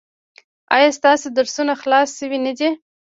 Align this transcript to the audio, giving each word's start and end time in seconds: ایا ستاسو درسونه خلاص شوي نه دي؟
ایا 0.75 0.89
ستاسو 0.99 1.25
درسونه 1.37 1.73
خلاص 1.81 2.09
شوي 2.19 2.37
نه 2.45 2.53
دي؟ 2.57 2.69